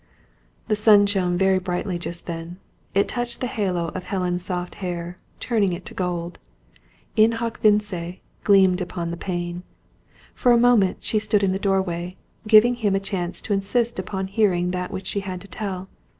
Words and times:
The 0.67 0.75
sun 0.75 1.05
shone 1.05 1.37
very 1.37 1.59
brightly 1.59 1.99
just 1.99 2.25
then. 2.25 2.57
It 2.95 3.07
touched 3.07 3.39
the 3.39 3.45
halo 3.45 3.89
of 3.89 4.05
Helen's 4.05 4.43
soft 4.43 4.73
hair, 4.81 5.19
turning 5.39 5.73
it 5.73 5.85
to 5.85 5.93
gold. 5.93 6.39
In 7.15 7.33
hoc 7.33 7.59
vince 7.59 7.93
gleamed 8.43 8.81
upon 8.81 9.11
the 9.11 9.15
pane. 9.15 9.61
For 10.33 10.51
a 10.53 10.57
moment 10.57 10.97
she 11.03 11.19
stood 11.19 11.43
in 11.43 11.51
the 11.51 11.59
doorway, 11.59 12.15
giving 12.47 12.73
him 12.73 12.95
a 12.95 12.99
chance 12.99 13.41
to 13.41 13.53
insist 13.53 13.99
upon 13.99 14.25
hearing 14.25 14.71
that 14.71 14.89
which 14.89 15.05
she 15.05 15.19
had 15.19 15.39
to 15.41 15.47
tell. 15.47 15.87